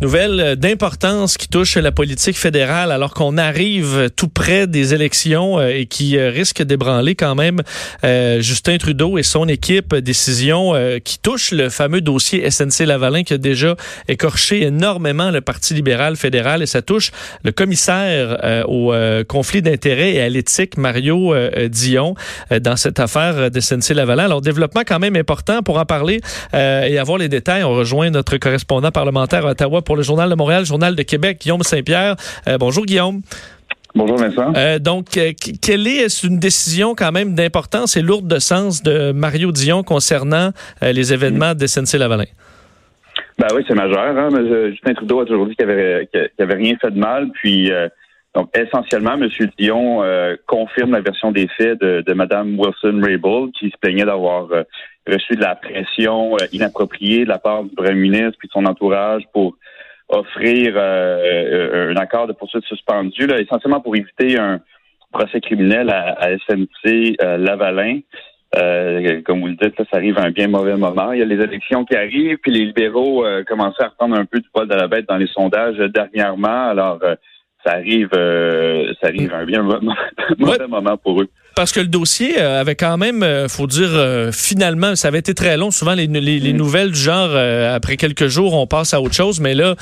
[0.00, 5.58] Nouvelle euh, d'importance qui touche la politique fédérale alors qu'on arrive tout près des élections
[5.58, 7.62] euh, et qui euh, risque d'ébranler quand même
[8.40, 9.94] Justin Trudeau et son équipe.
[9.94, 13.76] Décision qui touche le fameux dossier SNC-Lavalin qui a déjà
[14.08, 17.10] écorché énormément le Parti libéral fédéral et ça touche
[17.44, 18.92] le commissaire au
[19.28, 21.34] conflit d'intérêts et à l'éthique, Mario
[21.68, 22.14] Dion,
[22.60, 24.24] dans cette affaire de SNC-Lavalin.
[24.24, 26.20] Alors, développement quand même important pour en parler
[26.52, 27.64] et avoir les détails.
[27.64, 31.38] On rejoint notre correspondant parlementaire à Ottawa pour le Journal de Montréal, Journal de Québec,
[31.40, 32.16] Guillaume Saint-Pierre.
[32.46, 33.20] Euh, bonjour, Guillaume.
[33.94, 34.52] Bonjour Vincent.
[34.56, 35.32] Euh, donc, euh,
[35.62, 40.50] quelle est une décision quand même d'importance et lourde de sens de Mario Dion concernant
[40.82, 42.26] les événements de SNC-Lavalin?
[43.38, 44.16] Ben oui, c'est majeur.
[44.16, 44.28] Hein?
[44.70, 46.08] Justin Trudeau a toujours dit qu'il n'avait
[46.38, 47.30] avait rien fait de mal.
[47.34, 47.70] Puis,
[48.34, 49.28] donc, essentiellement, M.
[49.58, 50.02] Dion
[50.46, 54.48] confirme la version des faits de, de Mme Wilson-Raybould, qui se plaignait d'avoir
[55.08, 59.22] reçu de la pression inappropriée de la part du premier ministre puis de son entourage
[59.32, 59.56] pour
[60.08, 64.60] offrir euh, euh, un accord de poursuite suspendu, là, essentiellement pour éviter un
[65.12, 68.00] procès criminel à, à SNC euh, Lavalin.
[69.24, 71.12] comme vous le dites, ça arrive à un bien mauvais moment.
[71.12, 74.40] Il y a les élections qui arrivent, puis les libéraux commencent à reprendre un peu
[74.40, 76.68] du poil de la bête dans les sondages dernièrement.
[76.68, 77.00] Alors,
[77.68, 79.62] ça arrive, ça arrive un bien
[80.38, 83.88] mauvais moment pour eux parce que le dossier euh, avait quand même, euh, faut dire,
[83.90, 85.72] euh, finalement, ça avait été très long.
[85.72, 86.56] Souvent, les, mm.
[86.56, 89.40] nouvelles du genre, après quelques jours, on passe à autre chose.
[89.40, 89.74] Mais là,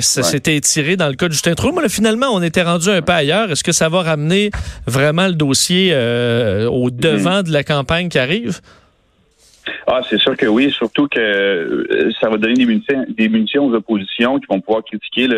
[0.00, 1.78] ça s'était étiré dans le cas de Justin Trudeau.
[1.82, 3.50] Mais finalement, on était rendu un peu ailleurs.
[3.50, 4.50] Est-ce que ça va ramener
[4.86, 8.60] vraiment le dossier au devant de la campagne qui arrive?
[9.86, 13.74] Ah, c'est sûr que oui, surtout que ça va donner des munitions, des munitions aux
[13.74, 15.28] oppositions qui vont pouvoir critiquer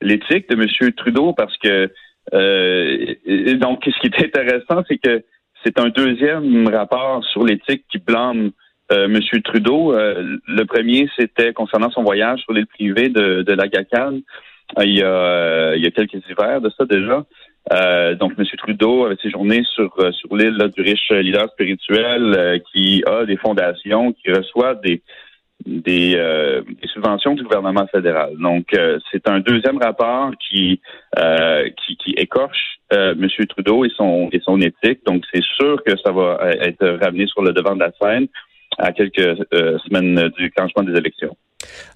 [0.00, 0.92] l'éthique de M.
[0.92, 1.90] Trudeau parce que
[2.34, 3.14] euh,
[3.60, 5.22] donc, ce qui est intéressant, c'est que
[5.64, 8.50] c'est un deuxième rapport sur l'éthique qui blâme
[8.92, 9.20] euh, M.
[9.42, 9.92] Trudeau.
[9.92, 14.20] Euh, le premier, c'était concernant son voyage sur l'île privée de, de la GACAN.
[14.82, 17.24] Il y, a, il y a quelques hivers de ça déjà.
[18.16, 18.44] donc, M.
[18.58, 24.32] Trudeau avait séjourné sur, sur l'île du riche leader spirituel qui a des fondations, qui
[24.32, 25.02] reçoit des,
[25.64, 28.34] des, euh, des, subventions du gouvernement fédéral.
[28.38, 30.80] Donc, euh, c'est un deuxième rapport qui
[31.18, 33.26] euh, qui, qui, écorche M.
[33.48, 35.00] Trudeau et son et son éthique.
[35.06, 38.28] Donc, c'est sûr que ça va être ramené sur le devant de la scène
[38.78, 39.38] à quelques
[39.86, 41.36] semaines du déclenchement des élections.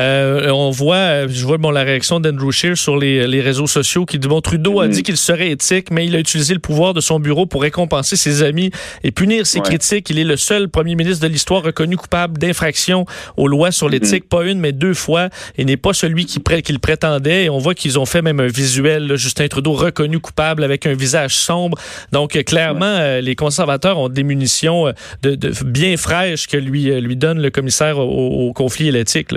[0.00, 4.06] Euh, on voit, je vois bon, la réaction d'Andrew Scheer sur les, les, réseaux sociaux
[4.06, 4.90] qui dit bon, Trudeau a mm.
[4.90, 8.16] dit qu'il serait éthique, mais il a utilisé le pouvoir de son bureau pour récompenser
[8.16, 8.70] ses amis
[9.04, 10.08] et punir ses critiques.
[10.08, 13.04] Il est le seul premier ministre de l'histoire reconnu coupable d'infraction
[13.36, 13.90] aux lois sur mm-hmm.
[13.90, 15.28] l'éthique, pas une, mais deux fois,
[15.58, 17.44] et n'est pas celui qui qu'il prétendait.
[17.44, 20.94] Et on voit qu'ils ont fait même un visuel, Justin Trudeau reconnu coupable avec un
[20.94, 21.76] visage sombre.
[22.12, 24.92] Donc, clairement, euh, les conservateurs ont des munitions euh,
[25.22, 29.32] de, de, bien fraîches que lui, lui donne le commissaire au, au conflit et l'éthique.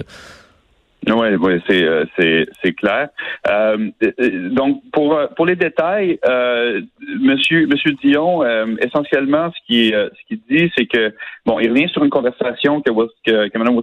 [1.07, 3.09] Oui, ouais, c'est euh, c'est c'est clair.
[3.47, 3.91] Euh,
[4.51, 6.81] donc pour pour les détails, euh,
[7.21, 11.13] Monsieur Monsieur Dion, euh, essentiellement ce qui ce qu'il dit, c'est que
[11.45, 12.89] bon, il revient sur une conversation que
[13.23, 13.81] que, Mme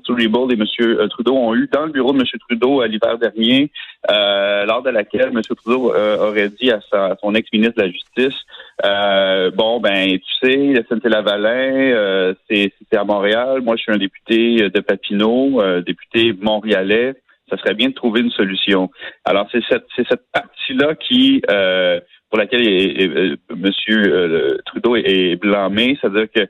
[0.51, 3.71] et Monsieur Trudeau ont eu dans le bureau de Monsieur Trudeau à l'hiver dernier,
[4.09, 6.81] lors de laquelle Monsieur Trudeau aurait dit à,
[7.21, 8.41] son ex-ministre de la Justice,
[8.83, 13.61] bon ben tu sais, la Saint-Lavalin, c'est c'est à Montréal.
[13.63, 17.15] Moi, je suis un député de Papineau, député montréalais
[17.53, 18.91] ça serait bien de trouver une solution.
[19.25, 22.01] Alors, c'est cette, cette partie-là qui, euh,
[22.31, 23.71] pour laquelle euh, M.
[23.91, 26.49] Euh, Trudeau est, blâmé, c'est-à-dire que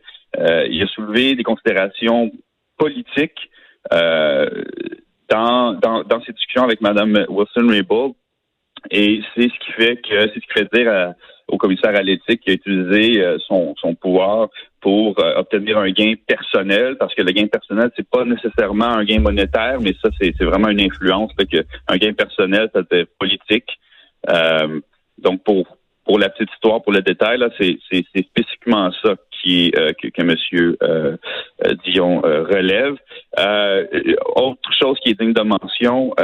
[0.69, 2.33] il a soulevé des considérations
[2.79, 3.51] politiques
[3.91, 8.15] dans, dans, dans ses discussions avec Mme Wilson-Raybould.
[8.93, 11.15] Et c'est ce qui fait que c'est ce qui fait dire
[11.49, 14.49] au commissaire à l'éthique qui a utilisé son, son pouvoir
[14.83, 19.05] pour euh, obtenir un gain personnel, parce que le gain personnel, c'est pas nécessairement un
[19.05, 21.31] gain monétaire, mais ça, c'est vraiment une influence.
[21.39, 23.79] Fait que un gain personnel, ça être politique.
[24.29, 24.81] Euh,
[25.19, 27.79] donc, pour pour la petite histoire, pour le détail, c'est
[28.19, 31.17] spécifiquement ça qui euh, que, que Monsieur euh,
[31.85, 32.97] Dion relève.
[34.37, 36.15] autre chose qui est digne de mention,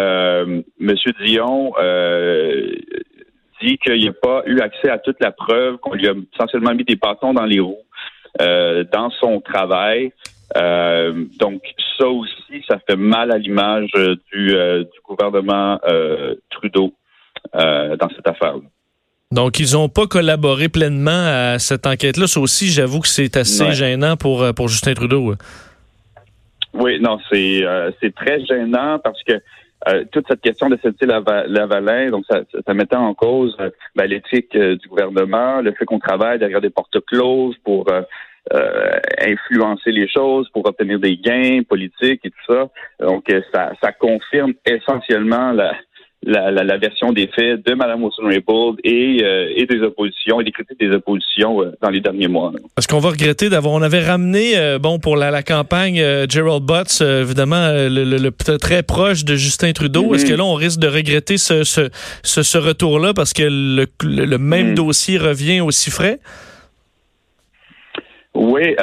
[0.79, 1.73] Monsieur Dion
[3.61, 6.85] dit qu'il n'a pas eu accès à toute la preuve, qu'on lui a essentiellement mis
[6.85, 7.83] des bâtons dans les roues
[8.41, 10.13] euh, dans son travail.
[10.57, 11.63] Euh, donc
[11.99, 13.91] ça aussi, ça fait mal à l'image
[14.33, 15.79] du, euh, du gouvernement
[16.51, 16.95] Trudeau
[17.53, 18.63] dans cette affaire-là.
[19.31, 22.27] Donc, ils n'ont pas collaboré pleinement à cette enquête-là.
[22.27, 25.35] Ça aussi, j'avoue que c'est assez gênant pour, pour Justin Trudeau.
[26.73, 27.63] Oui, non, c'est
[28.01, 29.35] c'est très gênant parce que
[30.13, 33.55] toute cette question de cette Lavalin, donc ça, ça, mettait en cause
[33.95, 37.87] ben, l'éthique du gouvernement, le fait qu'on travaille derrière des portes closes pour
[39.21, 42.69] influencer les choses, pour obtenir des gains politiques et tout ça.
[43.01, 45.75] Donc ça, ça confirme essentiellement la,
[46.25, 50.45] la, la, la, version des faits de Mme Wilson-Raybould et, euh, et des oppositions et
[50.45, 52.53] des critiques des oppositions euh, dans les derniers mois.
[52.77, 53.75] Est-ce qu'on va regretter d'avoir...
[53.75, 58.83] On avait ramené, euh, bon, pour la, la campagne, Gerald Butts, évidemment, le, le, très
[58.83, 60.15] proche de Justin Trudeau.
[60.15, 61.89] Est-ce que là, on risque de regretter ce, ce,
[62.23, 64.75] ce, ce retour-là parce que le, le même mm.
[64.75, 66.19] dossier revient aussi frais?
[68.35, 68.75] Oui,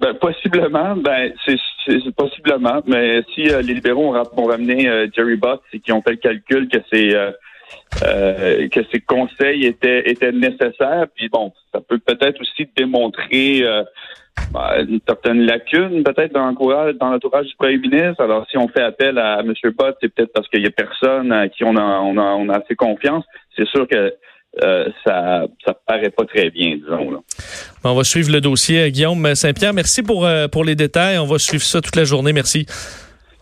[0.00, 5.62] ben, possiblement, ben c'est possiblement, mais si euh, les libéraux ont, ramené euh, Jerry Bott
[5.72, 11.06] et qui ont fait le calcul que c'est euh, que ces conseils étaient étaient nécessaires,
[11.14, 13.62] puis bon, ça peut peut-être aussi démontrer
[14.52, 18.22] ben, une certaine lacune peut-être dans l'entourage dans l'entourage du premier ministre.
[18.22, 19.52] Alors si on fait appel à, M.
[19.76, 22.48] Bott, c'est peut-être parce qu'il y a personne à qui on a on a on
[22.48, 23.24] a assez confiance.
[23.56, 24.12] C'est sûr que
[24.62, 27.22] euh, ça ça paraît pas très bien, disons.
[27.84, 28.90] On va suivre le dossier.
[28.90, 31.18] Guillaume Saint-Pierre, merci pour, euh, pour les détails.
[31.18, 32.32] On va suivre ça toute la journée.
[32.32, 32.66] Merci.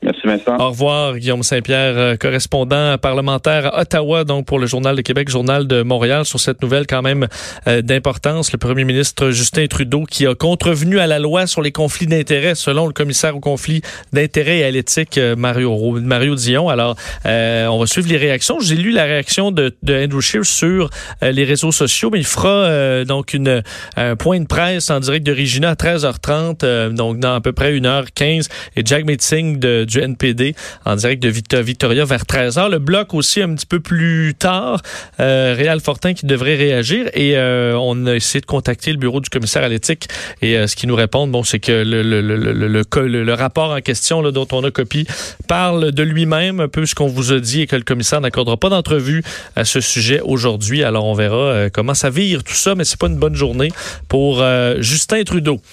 [0.05, 0.59] Merci Vincent.
[0.59, 5.31] Au revoir Guillaume Saint-Pierre, euh, correspondant parlementaire à Ottawa, donc pour le Journal de Québec,
[5.31, 7.27] Journal de Montréal, sur cette nouvelle quand même
[7.67, 8.53] euh, d'importance.
[8.53, 12.55] Le premier ministre Justin Trudeau qui a contrevenu à la loi sur les conflits d'intérêts,
[12.55, 13.81] selon le commissaire au conflit
[14.12, 16.69] d'intérêts et à l'éthique euh, Mario, Mario Dion.
[16.69, 18.61] Alors, on va suivre les réactions.
[18.61, 20.91] J'ai lu la réaction de, de Andrew Scheer sur
[21.23, 23.62] les réseaux sociaux, mais il fera donc une,
[23.97, 27.73] un point de presse en direct de Regina à 13h30, donc dans à peu près
[27.73, 30.55] 1h15, et Jack Meeting de du NPD
[30.85, 32.70] en direct de Victoria vers 13h.
[32.70, 34.82] Le bloc aussi un petit peu plus tard.
[35.20, 39.20] Euh, Réal Fortin qui devrait réagir et euh, on a essayé de contacter le bureau
[39.20, 40.08] du commissaire à l'éthique
[40.43, 44.64] et euh, ce qu'ils nous répondent, bon, c'est que le, rapport en question dont on
[44.64, 45.06] a copie
[45.49, 48.56] parle de lui-même, un peu ce qu'on vous a dit et que le commissaire n'accordera
[48.56, 49.23] pas d'entrevue
[49.55, 50.82] à ce sujet aujourd'hui.
[50.82, 53.70] Alors on verra comment ça vire tout ça, mais c'est pas une bonne journée
[54.08, 54.44] pour
[54.81, 55.61] Justin Trudeau.